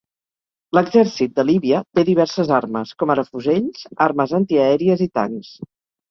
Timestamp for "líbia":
1.49-1.81